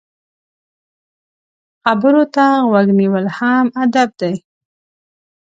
[1.83, 4.33] خبرو ته غوږ نیول هم ادب دی.